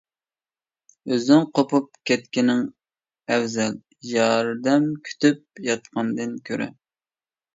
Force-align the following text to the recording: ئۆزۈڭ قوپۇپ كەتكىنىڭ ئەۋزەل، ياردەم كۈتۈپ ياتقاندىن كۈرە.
ئۆزۈڭ 1.11 1.43
قوپۇپ 1.57 1.89
كەتكىنىڭ 2.11 2.63
ئەۋزەل، 3.35 3.77
ياردەم 4.13 4.89
كۈتۈپ 5.09 5.63
ياتقاندىن 5.71 6.33
كۈرە. 6.49 6.69